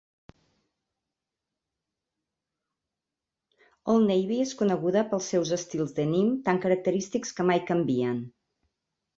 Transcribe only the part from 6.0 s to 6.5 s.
denim